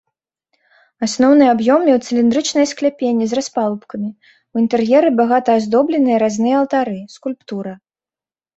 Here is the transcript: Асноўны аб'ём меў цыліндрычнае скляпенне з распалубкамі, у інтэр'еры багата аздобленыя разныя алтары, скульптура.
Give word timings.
Асноўны 1.07 1.45
аб'ём 1.55 1.79
меў 1.89 1.97
цыліндрычнае 2.05 2.65
скляпенне 2.71 3.25
з 3.35 3.39
распалубкамі, 3.41 4.09
у 4.55 4.65
інтэр'еры 4.65 5.09
багата 5.21 5.49
аздобленыя 5.61 6.17
разныя 6.27 6.55
алтары, 6.65 6.99
скульптура. 7.21 7.73